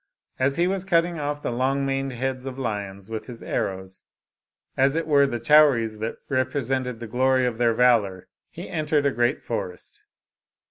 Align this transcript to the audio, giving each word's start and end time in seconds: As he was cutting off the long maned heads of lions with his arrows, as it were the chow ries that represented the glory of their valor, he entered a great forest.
As 0.39 0.55
he 0.55 0.65
was 0.65 0.83
cutting 0.83 1.19
off 1.19 1.43
the 1.43 1.51
long 1.51 1.85
maned 1.85 2.11
heads 2.13 2.47
of 2.47 2.57
lions 2.57 3.07
with 3.07 3.27
his 3.27 3.43
arrows, 3.43 4.03
as 4.75 4.95
it 4.95 5.05
were 5.05 5.27
the 5.27 5.39
chow 5.39 5.67
ries 5.67 5.99
that 5.99 6.15
represented 6.27 6.99
the 6.99 7.05
glory 7.05 7.45
of 7.45 7.59
their 7.59 7.75
valor, 7.75 8.27
he 8.49 8.67
entered 8.67 9.05
a 9.05 9.11
great 9.11 9.43
forest. 9.43 10.03